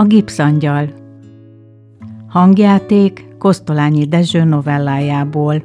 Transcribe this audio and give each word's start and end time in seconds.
A 0.00 0.04
gipszangyal 0.04 0.99
Hangjáték 2.40 3.26
Kosztolányi 3.38 4.04
Dezső 4.04 4.44
novellájából 4.44 5.64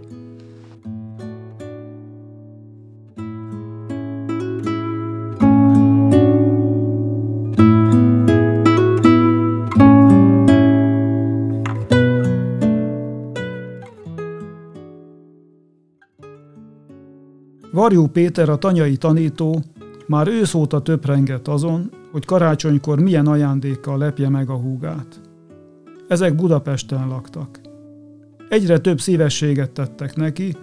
Varjú 17.71 18.07
Péter, 18.07 18.49
a 18.49 18.57
tanyai 18.57 18.97
tanító, 18.97 19.63
már 20.07 20.27
őszóta 20.27 20.81
töprengett 20.81 21.47
azon, 21.47 21.91
hogy 22.11 22.25
karácsonykor 22.25 22.99
milyen 22.99 23.27
ajándékkal 23.27 23.97
lepje 23.97 24.29
meg 24.29 24.49
a 24.49 24.55
húgát. 24.55 25.24
Ezek 26.07 26.35
Budapesten 26.35 27.07
laktak. 27.07 27.59
Egyre 28.49 28.79
több 28.79 28.99
szívességet 28.99 29.71
tettek 29.71 30.15
neki, 30.15 30.55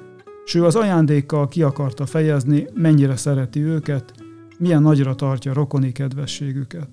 s 0.45 0.55
ő 0.55 0.65
az 0.65 0.77
ajándékkal 0.77 1.49
ki 1.49 1.63
akarta 1.63 2.07
fejezni, 2.07 2.67
mennyire 2.75 3.17
szereti 3.17 3.61
őket, 3.61 4.13
milyen 4.59 4.83
nagyra 4.83 5.15
tartja 5.15 5.53
rokoni 5.53 5.93
kedvességüket. 5.93 6.89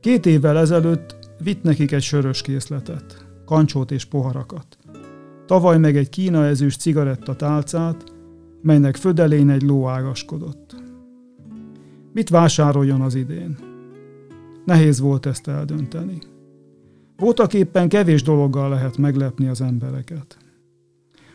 Két 0.00 0.26
évvel 0.26 0.58
ezelőtt 0.58 1.16
vitt 1.42 1.62
nekik 1.62 1.92
egy 1.92 2.02
sörös 2.02 2.42
készletet, 2.42 3.26
kancsót 3.44 3.90
és 3.90 4.04
poharakat. 4.04 4.78
Tavaly 5.46 5.78
meg 5.78 5.96
egy 5.96 6.08
kína 6.08 6.44
ezüst 6.44 6.80
cigaretta 6.80 7.36
tálcát, 7.36 8.04
melynek 8.62 8.96
födelén 8.96 9.50
egy 9.50 9.62
ló 9.62 9.88
ágaskodott. 9.88 10.74
Mit 12.12 12.28
vásároljon 12.28 13.00
az 13.00 13.14
idén? 13.14 13.56
Nehéz 14.64 15.00
volt 15.00 15.26
ezt 15.26 15.48
eldönteni. 15.48 16.18
Voltak 17.16 17.54
éppen 17.54 17.88
kevés 17.88 18.22
dologgal 18.22 18.68
lehet 18.68 18.96
meglepni 18.96 19.46
az 19.46 19.60
embereket. 19.60 20.36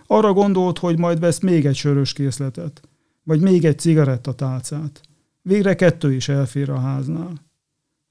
Arra 0.08 0.34
gondolt, 0.34 0.80
hogy 0.80 1.00
majd 1.00 1.20
vesz 1.20 1.40
még 1.40 1.66
egy 1.66 1.76
sörös 1.76 2.14
készletet, 2.14 2.82
vagy 3.24 3.42
még 3.42 3.66
egy 3.66 3.80
cigarettatálcát. 3.80 5.02
Végre 5.42 5.76
kettő 5.76 6.14
is 6.14 6.30
elfér 6.30 6.70
a 6.70 6.80
háznál. 6.80 7.34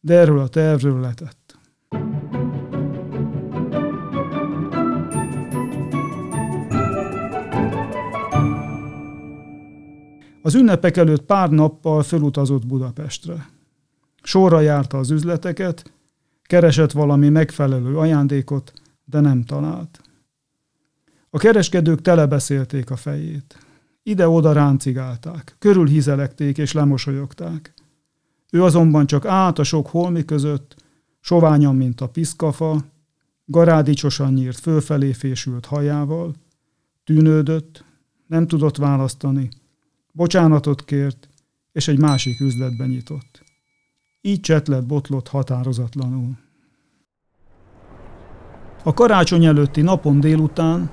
De 0.00 0.14
erről 0.14 0.38
a 0.38 0.48
tervről 0.48 1.00
letett. 1.00 1.58
Az 10.42 10.54
ünnepek 10.54 10.96
előtt 10.96 11.22
pár 11.22 11.50
nappal 11.50 12.02
fölutazott 12.02 12.66
Budapestre. 12.66 13.48
Sorra 14.22 14.60
járta 14.60 14.98
az 14.98 15.10
üzleteket, 15.10 15.92
keresett 16.50 16.92
valami 16.92 17.28
megfelelő 17.28 17.98
ajándékot, 17.98 18.72
de 19.04 19.20
nem 19.20 19.44
talált. 19.44 20.00
A 21.30 21.38
kereskedők 21.38 22.02
telebeszélték 22.02 22.90
a 22.90 22.96
fejét. 22.96 23.58
Ide-oda 24.02 24.52
ráncigálták, 24.52 25.56
körülhizelekték 25.58 26.58
és 26.58 26.72
lemosolyogták. 26.72 27.74
Ő 28.50 28.62
azonban 28.62 29.06
csak 29.06 29.24
át 29.24 29.58
a 29.58 29.62
sok 29.62 29.86
holmi 29.86 30.24
között, 30.24 30.74
soványan, 31.20 31.76
mint 31.76 32.00
a 32.00 32.08
piszkafa, 32.08 32.84
garádicsosan 33.44 34.32
nyírt 34.32 34.58
fölfelé 34.58 35.12
fésült 35.12 35.66
hajával, 35.66 36.34
tűnődött, 37.04 37.84
nem 38.26 38.46
tudott 38.46 38.76
választani, 38.76 39.48
Bocsánatot 40.12 40.84
kért, 40.84 41.28
és 41.72 41.88
egy 41.88 41.98
másik 41.98 42.40
üzletben 42.40 42.88
nyitott. 42.88 43.49
Így 44.20 44.40
csetlet 44.40 44.86
botlott 44.86 45.28
határozatlanul. 45.28 46.38
A 48.82 48.94
karácsony 48.94 49.44
előtti 49.44 49.80
napon 49.80 50.20
délután, 50.20 50.90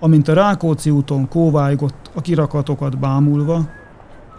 amint 0.00 0.28
a 0.28 0.34
Rákóczi 0.34 0.90
úton 0.90 1.28
kóvájgott 1.28 2.10
a 2.14 2.20
kirakatokat 2.20 2.98
bámulva, 2.98 3.68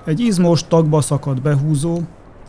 egy 0.06 0.20
izmos 0.20 0.68
tagba 0.68 1.02
szakadt 1.02 1.42
behúzó, 1.42 2.00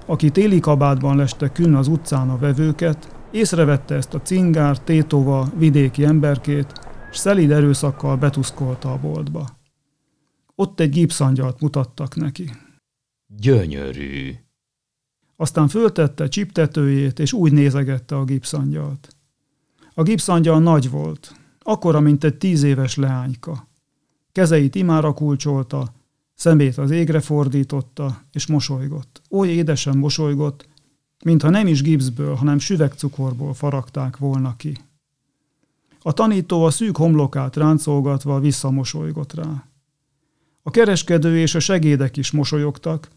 aki 0.07 0.31
téli 0.31 0.61
kabátban 0.61 1.17
leste 1.17 1.49
kün 1.49 1.75
az 1.75 1.89
utcán 1.89 2.31
a 2.31 2.39
vevőket, 2.39 3.15
észrevette 3.31 3.95
ezt 3.95 4.15
a 4.15 4.23
cingár, 4.23 4.79
tétova, 4.79 5.49
vidéki 5.57 6.05
emberkét, 6.05 6.73
s 7.13 7.17
szelíd 7.17 7.51
erőszakkal 7.51 8.17
betuszkolta 8.17 8.93
a 8.93 8.99
boltba. 8.99 9.47
Ott 10.55 10.81
egy 10.81 10.91
gipszangyalt 10.91 11.61
mutattak 11.61 12.17
neki. 12.17 12.51
Gyönyörű. 13.27 14.46
Aztán 15.37 15.69
föltette 15.69 16.29
csiptetőjét, 16.29 17.19
és 17.19 17.33
úgy 17.33 17.53
nézegette 17.53 18.17
a 18.17 18.25
gipszangyalt. 18.25 19.17
A 19.95 20.03
gipszangyal 20.03 20.61
nagy 20.61 20.91
volt, 20.91 21.35
akkora, 21.63 22.01
mint 22.01 22.25
egy 22.25 22.37
tíz 22.37 22.63
éves 22.63 22.97
leányka. 22.97 23.69
Kezeit 24.33 24.75
imára 24.75 25.13
kulcsolta, 25.13 25.93
szemét 26.35 26.79
az 26.79 26.91
égre 26.91 27.21
fordította, 27.21 28.23
és 28.33 28.47
mosolygott. 28.47 29.23
Oly 29.31 29.49
édesen 29.49 29.99
mosolygott, 29.99 30.69
mintha 31.25 31.51
nem 31.51 31.67
is 31.67 31.83
gipszből, 31.83 32.35
hanem 32.35 32.59
süvegcukorból 32.59 33.55
faragták 33.55 34.17
volna 34.17 34.57
ki. 34.57 34.79
A 36.03 36.13
tanító 36.13 36.65
a 36.65 36.71
szűk 36.71 36.97
homlokát 36.97 37.57
ráncolgatva 37.57 38.41
visszamosolygott 38.41 39.35
rá. 39.35 39.67
A 40.63 40.71
kereskedő 40.71 41.39
és 41.39 41.55
a 41.55 41.61
segédek 41.61 42.17
is 42.17 42.31
mosolyogtak, 42.31 43.09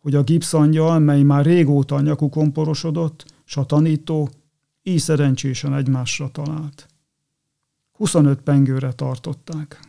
hogy 0.00 0.14
a 0.14 0.22
gipszangyal, 0.22 0.98
mely 0.98 1.22
már 1.22 1.44
régóta 1.44 1.94
a 1.94 2.00
nyakukon 2.00 2.52
porosodott, 2.52 3.24
s 3.44 3.56
a 3.56 3.64
tanító 3.64 4.30
így 4.82 4.98
szerencsésen 4.98 5.74
egymásra 5.74 6.30
talált. 6.30 6.86
25 7.92 8.40
pengőre 8.40 8.92
tartották. 8.92 9.80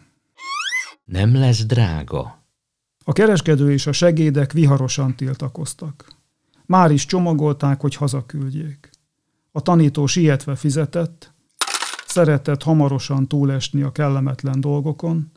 Nem 1.05 1.33
lesz 1.33 1.65
drága. 1.65 2.43
A 3.03 3.11
kereskedő 3.11 3.71
és 3.71 3.87
a 3.87 3.91
segédek 3.91 4.51
viharosan 4.51 5.15
tiltakoztak. 5.15 6.07
Már 6.65 6.91
is 6.91 7.05
csomagolták, 7.05 7.81
hogy 7.81 7.95
hazaküldjék. 7.95 8.89
A 9.51 9.61
tanító 9.61 10.05
sietve 10.05 10.55
fizetett, 10.55 11.33
szeretett 12.05 12.63
hamarosan 12.63 13.27
túlesni 13.27 13.81
a 13.81 13.91
kellemetlen 13.91 14.61
dolgokon, 14.61 15.31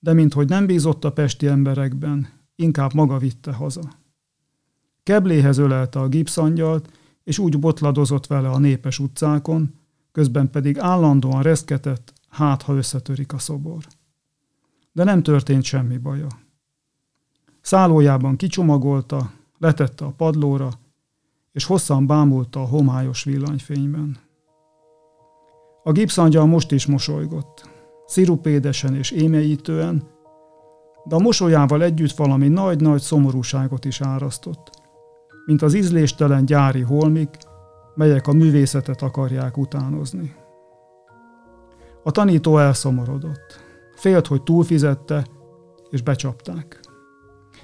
de 0.00 0.12
minthogy 0.12 0.48
nem 0.48 0.66
bízott 0.66 1.04
a 1.04 1.12
pesti 1.12 1.46
emberekben, 1.46 2.28
inkább 2.56 2.94
maga 2.94 3.18
vitte 3.18 3.52
haza. 3.52 4.02
Kebléhez 5.04 5.58
ölelte 5.58 6.00
a 6.00 6.08
gipszangyalt, 6.08 6.90
és 7.24 7.38
úgy 7.38 7.58
botladozott 7.58 8.26
vele 8.26 8.48
a 8.48 8.58
népes 8.58 8.98
utcákon, 8.98 9.74
közben 10.12 10.50
pedig 10.50 10.78
állandóan 10.78 11.42
reszketett, 11.42 12.12
hát 12.28 12.62
ha 12.62 12.74
összetörik 12.74 13.32
a 13.32 13.38
szobor. 13.38 13.84
De 14.92 15.04
nem 15.04 15.22
történt 15.22 15.62
semmi 15.62 15.96
baja. 15.96 16.26
Szállójában 17.60 18.36
kicsomagolta, 18.36 19.30
letette 19.58 20.04
a 20.04 20.12
padlóra, 20.16 20.70
és 21.52 21.64
hosszan 21.64 22.06
bámulta 22.06 22.60
a 22.60 22.66
homályos 22.66 23.24
villanyfényben. 23.24 24.16
A 25.82 25.92
gipszangyal 25.92 26.46
most 26.46 26.72
is 26.72 26.86
mosolygott 26.86 27.68
szirupédesen 28.06 28.94
és 28.94 29.10
émeítően, 29.10 30.02
de 31.04 31.14
a 31.14 31.18
mosolyával 31.18 31.82
együtt 31.82 32.12
valami 32.12 32.48
nagy-nagy 32.48 33.00
szomorúságot 33.00 33.84
is 33.84 34.00
árasztott, 34.00 34.70
mint 35.44 35.62
az 35.62 35.74
ízléstelen 35.74 36.44
gyári 36.44 36.80
holmik, 36.80 37.36
melyek 37.94 38.26
a 38.26 38.32
művészetet 38.32 39.02
akarják 39.02 39.56
utánozni. 39.56 40.34
A 42.02 42.10
tanító 42.10 42.58
elszomorodott. 42.58 43.62
Félt, 43.94 44.26
hogy 44.26 44.42
túlfizette, 44.42 45.26
és 45.90 46.02
becsapták. 46.02 46.80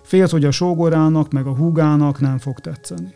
Félt, 0.03 0.31
hogy 0.31 0.44
a 0.44 0.50
sógorának 0.50 1.32
meg 1.32 1.47
a 1.47 1.56
húgának 1.56 2.21
nem 2.21 2.38
fog 2.38 2.59
tetszeni. 2.59 3.15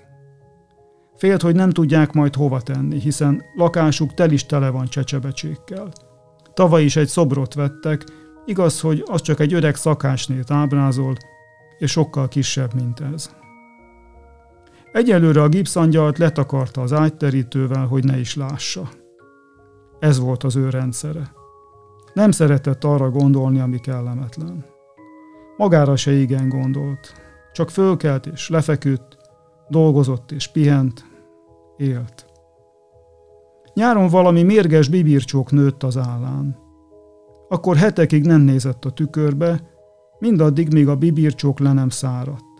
Félt, 1.17 1.43
hogy 1.43 1.55
nem 1.55 1.71
tudják 1.71 2.13
majd 2.13 2.35
hova 2.35 2.61
tenni, 2.61 2.99
hiszen 2.99 3.43
lakásuk 3.55 4.15
tel 4.15 4.31
is 4.31 4.47
tele 4.47 4.71
van 4.71 4.87
csecsebecsékkel– 4.87 5.89
Tavaly 6.55 6.85
is 6.85 6.97
egy 6.97 7.09
szobrot 7.09 7.55
vettek, 7.55 8.05
igaz, 8.45 8.81
hogy 8.81 9.03
az 9.07 9.21
csak 9.21 9.41
egy 9.41 9.55
öreg 9.55 9.75
szakásnét 9.75 10.51
ábrázol, 10.51 11.17
és 11.79 11.91
sokkal 11.91 12.29
kisebb, 12.29 12.75
mint 12.75 13.01
ez. 13.01 13.35
Egyelőre 14.95 15.43
a 15.43 15.49
gipszangyalt 15.49 16.19
letakarta 16.19 16.81
az 16.81 16.93
ágyterítővel, 16.93 17.87
hogy 17.87 18.05
ne 18.05 18.19
is 18.19 18.37
lássa. 18.37 18.89
Ez 19.99 20.19
volt 20.19 20.43
az 20.43 20.57
ő 20.57 20.71
rendszere. 20.71 21.33
Nem 22.13 22.31
szeretett 22.31 22.85
arra 22.85 23.11
gondolni, 23.11 23.61
ami 23.61 23.79
kellemetlen. 23.79 24.65
Magára 25.57 25.97
se 25.97 26.13
igen 26.13 26.49
gondolt. 26.49 27.13
Csak 27.53 27.71
fölkelt 27.71 28.27
és 28.27 28.49
lefeküdt, 28.49 29.17
dolgozott 29.69 30.33
és 30.33 30.47
pihent, 30.47 31.05
élt. 31.77 32.27
Nyáron 33.75 34.09
valami 34.09 34.43
mérges 34.43 34.89
bibircsók 34.89 35.51
nőtt 35.51 35.83
az 35.83 35.97
állán. 35.97 36.57
Akkor 37.49 37.77
hetekig 37.77 38.27
nem 38.27 38.41
nézett 38.41 38.85
a 38.85 38.91
tükörbe, 38.91 39.71
mindaddig, 40.19 40.73
míg 40.73 40.89
a 40.89 40.97
bibircsók 40.97 41.59
le 41.59 41.73
nem 41.73 41.89
száradt. 41.89 42.54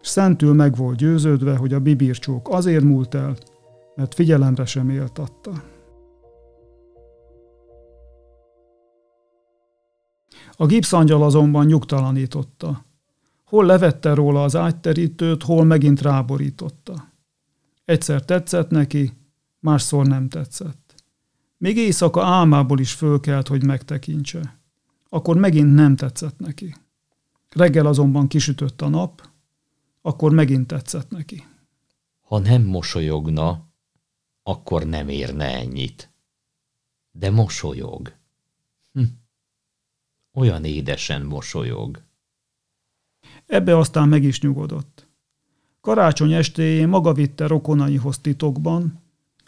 Szentül 0.00 0.54
meg 0.54 0.76
volt 0.76 0.96
győződve, 0.96 1.56
hogy 1.56 1.74
a 1.74 1.80
bibircsók 1.80 2.48
azért 2.48 2.84
múlt 2.84 3.14
el, 3.14 3.36
mert 3.94 4.14
figyelemre 4.14 4.64
sem 4.64 4.90
éltatta. 4.90 5.62
A 10.52 10.66
gipszangyal 10.66 11.22
azonban 11.22 11.66
nyugtalanította. 11.66 12.84
Hol 13.44 13.64
levette 13.64 14.14
róla 14.14 14.42
az 14.42 14.56
ágyterítőt, 14.56 15.42
hol 15.42 15.64
megint 15.64 16.02
ráborította. 16.02 17.08
Egyszer 17.84 18.24
tetszett 18.24 18.70
neki, 18.70 19.12
másszor 19.60 20.06
nem 20.06 20.28
tetszett. 20.28 20.94
Még 21.56 21.76
éjszaka 21.76 22.24
álmából 22.24 22.78
is 22.78 22.92
fölkelt, 22.92 23.48
hogy 23.48 23.64
megtekintse. 23.64 24.58
Akkor 25.08 25.36
megint 25.36 25.74
nem 25.74 25.96
tetszett 25.96 26.38
neki. 26.38 26.74
Reggel 27.50 27.86
azonban 27.86 28.26
kisütött 28.26 28.82
a 28.82 28.88
nap, 28.88 29.29
akkor 30.02 30.32
megint 30.32 30.66
tetszett 30.66 31.10
neki. 31.10 31.46
Ha 32.20 32.38
nem 32.38 32.62
mosolyogna, 32.62 33.68
akkor 34.42 34.86
nem 34.86 35.08
érne 35.08 35.54
ennyit. 35.54 36.10
De 37.12 37.30
mosolyog. 37.30 38.12
Hm. 38.92 39.02
Olyan 40.32 40.64
édesen 40.64 41.26
mosolyog. 41.26 42.02
Ebbe 43.46 43.78
aztán 43.78 44.08
meg 44.08 44.22
is 44.22 44.40
nyugodott. 44.40 45.08
Karácsony 45.80 46.32
estéjén 46.32 46.88
maga 46.88 47.12
vitte 47.12 47.46
rokonaihoz 47.46 48.18
titokban, 48.18 49.02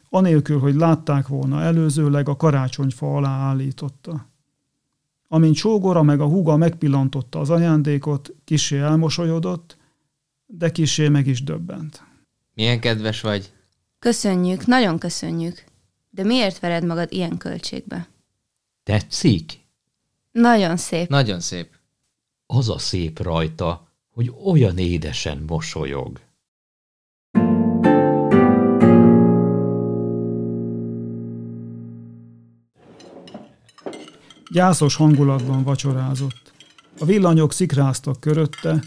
anélkül, 0.08 0.58
hogy 0.58 0.74
látták 0.74 1.28
volna 1.28 1.60
előzőleg 1.60 2.28
a 2.28 2.36
karácsonyfa 2.36 3.16
alá 3.16 3.30
állította. 3.30 4.30
Amint 5.28 5.54
sógora 5.54 6.02
meg 6.02 6.20
a 6.20 6.26
húga 6.26 6.56
megpillantotta 6.56 7.40
az 7.40 7.50
ajándékot, 7.50 8.34
kisé 8.44 8.78
elmosolyodott, 8.78 9.76
de 10.58 10.70
kisé 10.70 11.08
meg 11.08 11.26
is 11.26 11.42
döbbent. 11.42 12.02
Milyen 12.54 12.80
kedves 12.80 13.20
vagy? 13.20 13.52
Köszönjük, 13.98 14.66
nagyon 14.66 14.98
köszönjük. 14.98 15.64
De 16.10 16.24
miért 16.24 16.58
vered 16.58 16.84
magad 16.84 17.12
ilyen 17.12 17.36
költségbe? 17.36 18.08
Tetszik? 18.82 19.60
Nagyon 20.32 20.76
szép. 20.76 21.08
Nagyon 21.08 21.40
szép. 21.40 21.68
Az 22.46 22.68
a 22.68 22.78
szép 22.78 23.18
rajta, 23.22 23.88
hogy 24.10 24.32
olyan 24.44 24.78
édesen 24.78 25.44
mosolyog. 25.46 26.20
Gyászos 34.50 34.94
hangulatban 34.94 35.62
vacsorázott. 35.62 36.52
A 36.98 37.04
villanyok 37.04 37.52
szikráztak 37.52 38.20
körötte, 38.20 38.82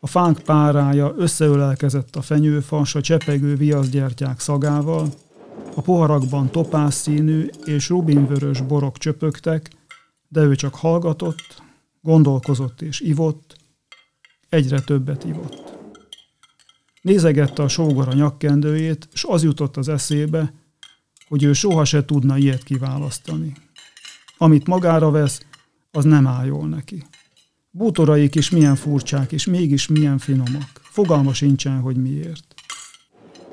a 0.00 0.06
fánk 0.06 0.38
párája 0.38 1.14
összeölelkezett 1.16 2.16
a 2.16 2.22
fenyőfa, 2.22 2.78
a 2.92 3.00
csepegő 3.00 3.56
viaszgyertyák 3.56 4.40
szagával, 4.40 5.08
a 5.74 5.80
poharakban 5.80 6.50
topás 6.50 6.94
színű 6.94 7.50
és 7.64 7.88
rubinvörös 7.88 8.60
borok 8.60 8.98
csöpögtek, 8.98 9.70
de 10.28 10.40
ő 10.40 10.54
csak 10.54 10.74
hallgatott, 10.74 11.62
gondolkozott 12.00 12.82
és 12.82 13.00
ivott, 13.00 13.56
egyre 14.48 14.80
többet 14.80 15.24
ivott. 15.24 15.74
Nézegette 17.02 17.62
a 17.62 17.68
sógor 17.68 18.08
a 18.08 18.14
nyakkendőjét, 18.14 19.08
és 19.12 19.24
az 19.24 19.42
jutott 19.42 19.76
az 19.76 19.88
eszébe, 19.88 20.52
hogy 21.28 21.42
ő 21.42 21.52
soha 21.52 21.84
se 21.84 22.04
tudna 22.04 22.36
ilyet 22.36 22.62
kiválasztani. 22.62 23.52
Amit 24.38 24.66
magára 24.66 25.10
vesz, 25.10 25.46
az 25.90 26.04
nem 26.04 26.26
áll 26.26 26.46
jól 26.46 26.68
neki. 26.68 27.06
Bútoraik 27.76 28.34
is 28.34 28.50
milyen 28.50 28.76
furcsák, 28.76 29.32
és 29.32 29.46
mégis 29.46 29.86
milyen 29.86 30.18
finomak. 30.18 30.70
Fogalma 30.82 31.32
sincsen, 31.32 31.80
hogy 31.80 31.96
miért. 31.96 32.54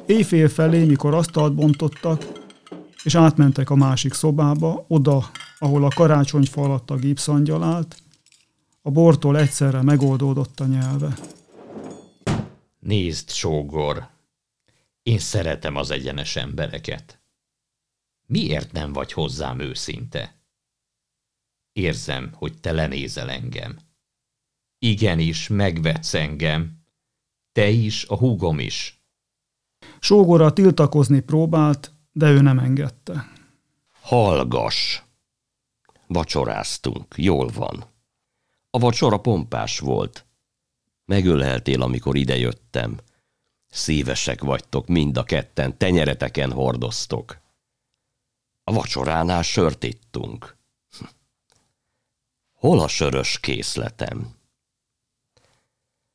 Éjfél 0.05 0.49
felé, 0.49 0.85
mikor 0.85 1.13
asztalt 1.13 1.55
bontottak, 1.55 2.23
és 3.03 3.15
átmentek 3.15 3.69
a 3.69 3.75
másik 3.75 4.13
szobába, 4.13 4.85
oda, 4.87 5.31
ahol 5.59 5.83
a 5.83 5.87
karácsonyfa 5.95 6.61
alatt 6.61 6.89
a 6.89 6.95
gipszangyal 6.95 7.63
állt, 7.63 7.95
a 8.81 8.91
bortól 8.91 9.37
egyszerre 9.37 9.81
megoldódott 9.81 10.59
a 10.59 10.65
nyelve. 10.65 11.17
Nézd, 12.79 13.29
sógor, 13.29 14.09
én 15.01 15.19
szeretem 15.19 15.75
az 15.75 15.91
egyenes 15.91 16.35
embereket. 16.35 17.19
Miért 18.25 18.71
nem 18.71 18.93
vagy 18.93 19.13
hozzám 19.13 19.59
őszinte? 19.59 20.35
Érzem, 21.73 22.31
hogy 22.33 22.59
te 22.59 22.71
lenézel 22.71 23.29
engem. 23.29 23.77
Igenis, 24.83 25.47
megvetsz 25.47 26.13
engem. 26.13 26.83
Te 27.51 27.67
is, 27.67 28.05
a 28.05 28.17
húgom 28.17 28.59
is. 28.59 29.03
Sógora 29.99 30.53
tiltakozni 30.53 31.19
próbált, 31.19 31.93
de 32.11 32.29
ő 32.29 32.41
nem 32.41 32.59
engedte. 32.59 33.31
Hallgass! 34.01 35.01
Vacsoráztunk, 36.07 37.13
jól 37.17 37.47
van. 37.47 37.85
A 38.69 38.79
vacsora 38.79 39.17
pompás 39.19 39.79
volt. 39.79 40.25
Megöleltél, 41.05 41.81
amikor 41.81 42.15
idejöttem. 42.15 42.99
Szívesek 43.67 44.41
vagytok, 44.41 44.87
mind 44.87 45.17
a 45.17 45.23
ketten, 45.23 45.77
tenyereteken 45.77 46.51
hordoztok. 46.51 47.37
A 48.63 48.73
vacsoránál 48.73 49.41
sört 49.41 49.83
ittunk. 49.83 50.57
Hol 52.53 52.79
a 52.79 52.87
sörös 52.87 53.39
készletem? 53.39 54.41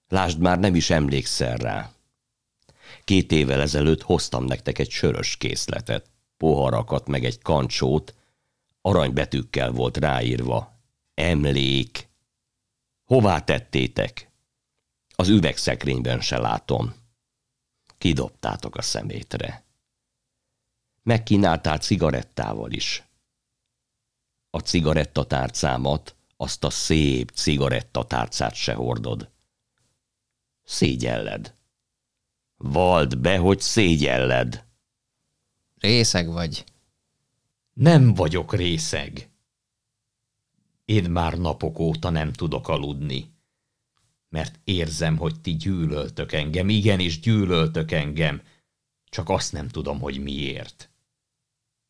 Lásd, 0.09 0.39
már 0.39 0.59
nem 0.59 0.75
is 0.75 0.91
emlékszel 0.91 1.57
rá. 1.57 1.93
Két 3.05 3.33
évvel 3.33 3.61
ezelőtt 3.61 4.03
hoztam 4.03 4.45
nektek 4.45 4.79
egy 4.79 4.91
sörös 4.91 5.37
készletet, 5.37 6.11
poharakat 6.37 7.07
meg 7.07 7.25
egy 7.25 7.43
kancsót, 7.43 8.15
aranybetűkkel 8.81 9.71
volt 9.71 9.97
ráírva. 9.97 10.73
Emlék. 11.15 12.09
Hová 13.05 13.41
tettétek? 13.41 14.31
Az 15.17 15.29
üvegszekrényben 15.29 16.21
se 16.21 16.38
látom. 16.38 16.95
Kidobtátok 17.99 18.77
a 18.77 18.83
szemétre. 18.83 19.65
Megkínáltál 21.03 21.79
cigarettával 21.79 22.71
is. 22.73 23.03
A 24.50 24.59
cigarettatárcámat, 24.59 26.17
azt 26.37 26.65
a 26.65 26.71
szép 26.71 27.31
cigarettatárcát 27.31 28.55
se 28.55 28.75
hordod. 28.75 29.31
Szégyelled. 30.69 31.55
Vald 32.57 33.19
be, 33.19 33.39
hogy 33.39 33.61
szégyelled. 33.61 34.67
Részeg 35.75 36.29
vagy. 36.29 36.65
Nem 37.73 38.15
vagyok 38.15 38.55
részeg. 38.55 39.31
Én 40.85 41.11
már 41.11 41.39
napok 41.39 41.79
óta 41.79 42.11
nem 42.11 42.33
tudok 42.33 42.69
aludni, 42.69 43.35
mert 44.29 44.61
érzem, 44.65 45.17
hogy 45.17 45.41
ti 45.41 45.57
gyűlöltök 45.57 46.33
engem, 46.33 46.69
igenis 46.69 47.21
gyűlöltök 47.21 47.91
engem, 47.91 48.43
csak 49.05 49.29
azt 49.29 49.53
nem 49.53 49.69
tudom, 49.69 50.01
hogy 50.01 50.23
miért. 50.23 50.91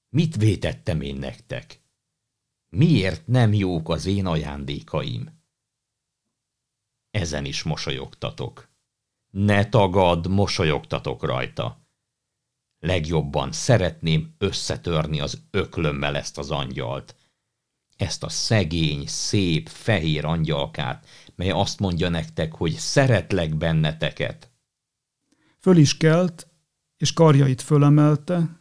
Mit 0.09 0.37
vétettem 0.37 1.01
én 1.01 1.17
nektek? 1.17 1.81
Miért 2.69 3.27
nem 3.27 3.53
jók 3.53 3.89
az 3.89 4.07
én 4.07 4.27
ajándékaim? 4.27 5.37
Ezen 7.11 7.45
is 7.45 7.63
mosolyogtatok. 7.63 8.68
Ne 9.31 9.69
tagad, 9.69 10.27
mosolyogtatok 10.27 11.25
rajta. 11.25 11.87
Legjobban 12.79 13.53
szeretném 13.53 14.35
összetörni 14.39 15.21
az 15.21 15.43
öklömmel 15.51 16.17
ezt 16.17 16.39
az 16.39 16.51
angyalt. 16.51 17.15
Ezt 17.97 18.25
a 18.25 18.29
szegény, 18.29 19.07
szép, 19.07 19.69
fehér 19.69 20.25
angyalkát, 20.25 21.07
mely 21.35 21.51
azt 21.51 21.79
mondja 21.79 22.09
nektek, 22.09 22.55
hogy 22.55 22.73
szeretlek 22.73 23.57
benneteket. 23.57 24.51
Föl 25.59 25.77
is 25.77 25.97
kelt, 25.97 26.49
és 26.97 27.13
karjait 27.13 27.63
fölemelte, 27.63 28.59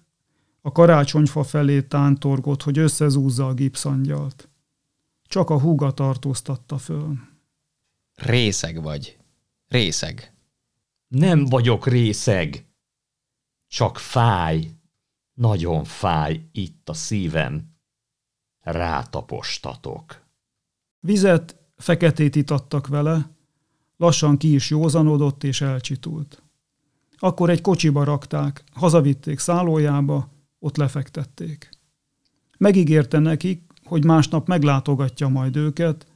a 0.62 0.72
karácsonyfa 0.72 1.44
felé 1.44 1.82
tántorgott, 1.82 2.64
hogy 2.64 2.78
összezúzza 2.78 3.48
a 3.48 3.54
gipszangyalt. 3.54 4.50
Csak 5.24 5.50
a 5.50 5.60
húga 5.60 5.92
tartóztatta 5.92 6.78
föl. 6.78 7.14
Részeg 8.16 8.82
vagy. 8.82 9.18
Részeg. 9.68 10.37
Nem 11.08 11.46
vagyok 11.46 11.88
részeg. 11.88 12.66
Csak 13.68 13.98
fáj. 13.98 14.72
Nagyon 15.34 15.84
fáj 15.84 16.42
itt 16.52 16.90
a 16.90 16.94
szívem. 16.94 17.76
Rátapostatok. 18.60 20.26
Vizet, 21.00 21.56
feketét 21.76 22.36
itattak 22.36 22.88
vele, 22.88 23.30
lassan 23.98 24.38
ki 24.38 24.54
is 24.54 24.70
józanodott 24.70 25.44
és 25.44 25.62
elcsitult. 25.62 26.42
Akkor 27.18 27.50
egy 27.50 27.62
kocsiba 27.62 28.04
rakták, 28.04 28.64
hazavitték 28.74 29.40
szállójába, 29.40 30.30
ott 30.60 30.78
lefektették. 30.78 31.70
Megígérte 32.58 33.20
nekik, 33.20 33.64
hogy 33.84 34.06
másnap 34.06 34.48
meglátogatja 34.48 35.28
majd 35.28 35.56
őket, 35.56 36.08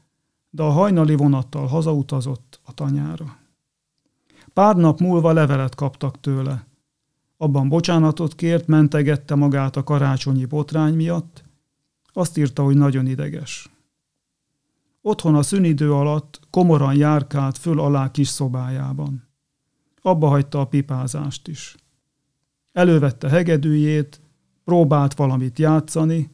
de 0.49 0.63
a 0.63 0.69
hajnali 0.69 1.15
vonattal 1.15 1.67
hazautazott 1.67 2.59
a 2.63 2.73
tanyára. 2.73 3.40
Pár 4.53 4.75
nap 4.75 4.99
múlva 4.99 5.31
levelet 5.31 5.75
kaptak 5.75 6.19
tőle. 6.19 6.67
Abban 7.37 7.69
bocsánatot 7.69 8.35
kért, 8.35 8.67
mentegette 8.67 9.35
magát 9.35 9.75
a 9.75 9.83
karácsonyi 9.83 10.45
botrány 10.45 10.93
miatt, 10.93 11.43
azt 12.13 12.37
írta, 12.37 12.63
hogy 12.63 12.75
nagyon 12.75 13.07
ideges. 13.07 13.69
Otthon 15.01 15.35
a 15.35 15.41
szünidő 15.41 15.93
alatt 15.93 16.39
komoran 16.49 16.95
járkált 16.95 17.57
föl 17.57 17.79
alá 17.79 18.11
kis 18.11 18.27
szobájában. 18.27 19.27
Abba 20.01 20.27
hagyta 20.27 20.59
a 20.59 20.67
pipázást 20.67 21.47
is. 21.47 21.75
Elővette 22.71 23.29
hegedűjét, 23.29 24.21
próbált 24.63 25.13
valamit 25.13 25.59
játszani, 25.59 26.29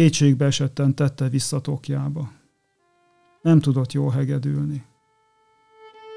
Kétségbe 0.00 0.44
esetten 0.44 0.94
tette 0.94 1.28
vissza 1.28 1.60
tokjába. 1.60 2.32
Nem 3.42 3.60
tudott 3.60 3.92
jól 3.92 4.10
hegedülni. 4.10 4.84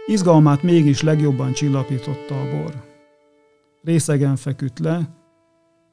Izgalmát 0.05 0.63
mégis 0.63 1.01
legjobban 1.01 1.53
csillapította 1.53 2.41
a 2.41 2.49
bor. 2.51 2.83
Részegen 3.81 4.35
feküdt 4.35 4.79
le, 4.79 5.15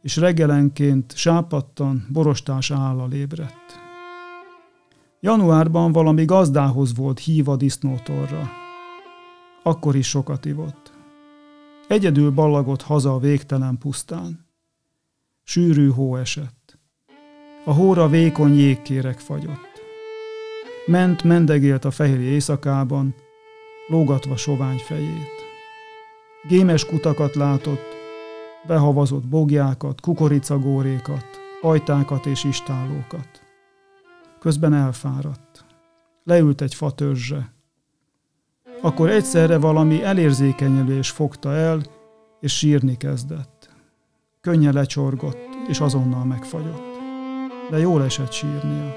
és 0.02 0.16
reggelenként 0.16 1.16
sápattan, 1.16 2.06
borostás 2.12 2.70
állal 2.70 3.12
ébredt. 3.12 3.80
Januárban 5.20 5.92
valami 5.92 6.24
gazdához 6.24 6.96
volt 6.96 7.18
híva 7.18 7.56
disznótorra. 7.56 8.50
Akkor 9.62 9.96
is 9.96 10.08
sokat 10.08 10.44
ivott. 10.44 10.92
Egyedül 11.88 12.30
ballagott 12.30 12.82
haza 12.82 13.14
a 13.14 13.18
végtelen 13.18 13.78
pusztán. 13.78 14.46
Sűrű 15.42 15.88
hó 15.90 16.16
esett. 16.16 16.59
A 17.70 17.72
hóra 17.72 18.08
vékony 18.08 18.54
jégkérek 18.54 19.18
fagyott. 19.18 19.82
Ment, 20.86 21.22
mendegélt 21.22 21.84
a 21.84 21.90
fehér 21.90 22.20
éjszakában, 22.20 23.14
lógatva 23.88 24.36
sovány 24.36 24.78
fejét. 24.78 25.32
Gémes 26.48 26.84
kutakat 26.84 27.34
látott, 27.34 27.96
behavazott 28.66 29.26
bogjákat, 29.26 30.00
kukoricagórékat, 30.00 31.24
ajtákat 31.62 32.26
és 32.26 32.44
istálókat. 32.44 33.28
Közben 34.40 34.74
elfáradt. 34.74 35.64
Leült 36.24 36.60
egy 36.60 36.74
fatörzse. 36.74 37.52
Akkor 38.80 39.10
egyszerre 39.10 39.58
valami 39.58 40.02
elérzékenyülés 40.02 41.10
fogta 41.10 41.54
el, 41.54 41.82
és 42.40 42.56
sírni 42.56 42.96
kezdett. 42.96 43.70
Könnye 44.40 44.72
lecsorgott, 44.72 45.48
és 45.68 45.80
azonnal 45.80 46.24
megfagyott 46.24 46.89
de 47.70 47.78
jól 47.78 48.04
esett 48.04 48.32
sírnia. 48.32 48.94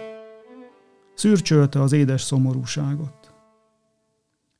Szürcsölte 1.13 1.81
az 1.81 1.91
édes 1.91 2.21
szomorúságot. 2.21 3.33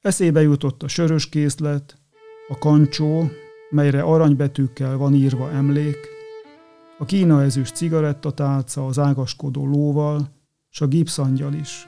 Eszébe 0.01 0.41
jutott 0.41 0.83
a 0.83 0.87
sörös 0.87 1.29
készlet, 1.29 1.95
a 2.47 2.57
kancsó, 2.57 3.29
melyre 3.69 4.01
aranybetűkkel 4.01 4.97
van 4.97 5.13
írva 5.13 5.51
emlék, 5.51 5.97
a 6.97 7.05
kína 7.05 7.43
ezüst 7.43 7.75
cigarettatálca 7.75 8.85
az 8.85 8.99
ágaskodó 8.99 9.65
lóval, 9.67 10.29
s 10.69 10.81
a 10.81 10.87
gipszangyal 10.87 11.53
is, 11.53 11.87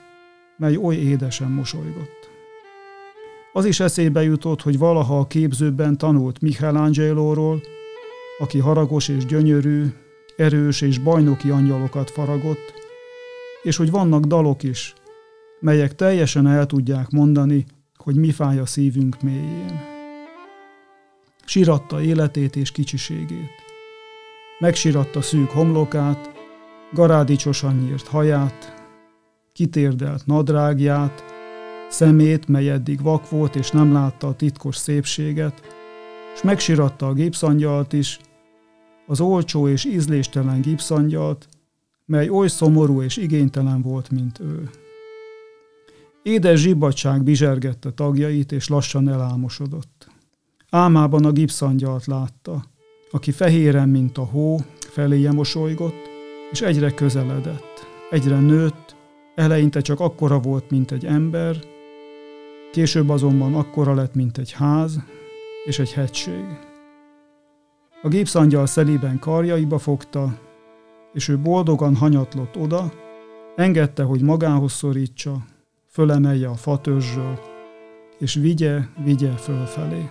mely 0.57 0.75
oly 0.75 0.95
édesen 0.95 1.51
mosolygott. 1.51 2.29
Az 3.53 3.65
is 3.65 3.79
eszébe 3.79 4.23
jutott, 4.23 4.61
hogy 4.61 4.77
valaha 4.77 5.19
a 5.19 5.27
képzőben 5.27 5.97
tanult 5.97 6.41
Michelangelo-ról, 6.41 7.61
aki 8.39 8.59
haragos 8.59 9.07
és 9.07 9.25
gyönyörű, 9.25 9.85
erős 10.35 10.81
és 10.81 10.97
bajnoki 10.97 11.49
angyalokat 11.49 12.09
faragott, 12.11 12.73
és 13.61 13.77
hogy 13.77 13.91
vannak 13.91 14.25
dalok 14.25 14.63
is, 14.63 14.93
melyek 15.59 15.95
teljesen 15.95 16.47
el 16.47 16.65
tudják 16.65 17.09
mondani, 17.09 17.65
hogy 17.97 18.15
mi 18.15 18.31
fáj 18.31 18.59
a 18.59 18.65
szívünk 18.65 19.21
mélyén. 19.21 19.93
Siratta 21.45 22.01
életét 22.01 22.55
és 22.55 22.71
kicsiségét. 22.71 23.63
Megsiratta 24.59 25.21
szűk 25.21 25.49
homlokát, 25.49 26.31
garádicsosan 26.93 27.75
nyírt 27.75 28.07
haját, 28.07 28.87
kitérdelt 29.53 30.25
nadrágját, 30.25 31.23
szemét, 31.89 32.47
mely 32.47 32.69
eddig 32.69 33.01
vak 33.01 33.29
volt 33.29 33.55
és 33.55 33.71
nem 33.71 33.93
látta 33.93 34.27
a 34.27 34.35
titkos 34.35 34.75
szépséget, 34.75 35.61
és 36.35 36.41
megsiratta 36.41 37.07
a 37.07 37.13
gépszangyalt 37.13 37.93
is, 37.93 38.19
az 39.07 39.19
olcsó 39.19 39.67
és 39.67 39.85
ízléstelen 39.85 40.61
gipszangyalt, 40.61 41.47
mely 42.05 42.29
oly 42.29 42.47
szomorú 42.47 43.01
és 43.01 43.17
igénytelen 43.17 43.81
volt, 43.81 44.09
mint 44.09 44.39
ő. 44.39 44.69
Édes 46.23 46.59
zsibbadság 46.59 47.23
bizsergette 47.23 47.91
tagjait, 47.91 48.51
és 48.51 48.67
lassan 48.67 49.09
elálmosodott. 49.09 50.07
Álmában 50.69 51.25
a 51.25 51.31
gipszangyalt 51.31 52.05
látta, 52.05 52.65
aki 53.11 53.31
fehéren, 53.31 53.89
mint 53.89 54.17
a 54.17 54.23
hó, 54.23 54.59
feléje 54.79 55.31
mosolygott, 55.31 56.09
és 56.51 56.61
egyre 56.61 56.93
közeledett, 56.93 57.87
egyre 58.09 58.39
nőtt, 58.39 58.95
eleinte 59.35 59.81
csak 59.81 59.99
akkora 59.99 60.39
volt, 60.39 60.69
mint 60.69 60.91
egy 60.91 61.05
ember, 61.05 61.59
később 62.71 63.09
azonban 63.09 63.55
akkora 63.55 63.93
lett, 63.93 64.15
mint 64.15 64.37
egy 64.37 64.51
ház 64.51 64.99
és 65.65 65.79
egy 65.79 65.93
hegység. 65.93 66.64
A 68.05 68.07
gépszangyal 68.07 68.65
szelében 68.65 69.19
karjaiba 69.19 69.77
fogta, 69.77 70.39
és 71.13 71.27
ő 71.27 71.39
boldogan 71.39 71.95
hanyatlott 71.95 72.57
oda, 72.57 72.91
engedte, 73.55 74.03
hogy 74.03 74.21
magához 74.21 74.71
szorítsa, 74.71 75.45
fölemelje 75.89 76.47
a 76.49 76.53
fatörzsről, 76.53 77.39
és 78.19 78.33
vigye, 78.33 78.79
vigye 79.03 79.29
fölfelé. 79.29 80.09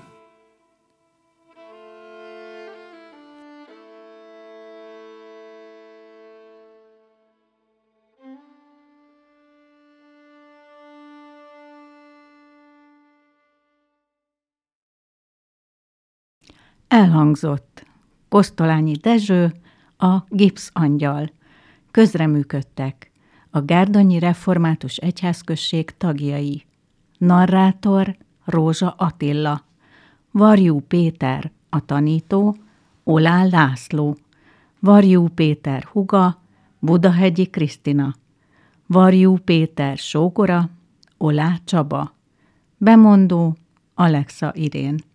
Elhangzott. 16.95 17.87
Posztolányi 18.29 18.93
Dezső, 18.93 19.53
a 19.97 20.19
Gipsz 20.29 20.71
Angyal. 20.73 21.31
Közreműködtek. 21.91 23.11
A 23.51 23.61
Gárdonyi 23.61 24.19
Református 24.19 24.97
Egyházközség 24.97 25.97
tagjai. 25.97 26.65
Narrátor 27.19 28.17
Rózsa 28.45 28.95
Attila. 28.99 29.65
Varjú 30.31 30.81
Péter, 30.81 31.51
a 31.69 31.85
tanító, 31.85 32.57
Olá 33.05 33.45
László. 33.45 34.17
Varjú 34.81 35.29
Péter 35.29 35.85
huga, 35.85 36.43
Budahegyi 36.79 37.47
Krisztina. 37.47 38.15
Varjú 38.87 39.37
Péter 39.37 39.97
sógora, 39.97 40.71
Olá 41.19 41.57
Csaba. 41.65 42.15
Bemondó, 42.77 43.57
Alexa 43.95 44.53
Irén. 44.55 45.13